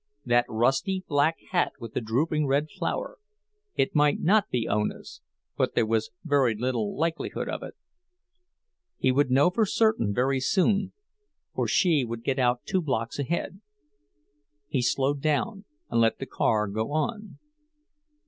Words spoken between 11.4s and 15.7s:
for she would get out two blocks ahead. He slowed down,